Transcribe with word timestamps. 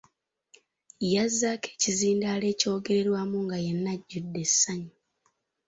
Yazzaako 1.13 1.67
ekizindaalo 1.75 2.45
ekyogererwamu 2.53 3.37
nga 3.45 3.57
yenna 3.65 3.89
ajjudde 3.95 4.39
essanyu. 4.47 4.93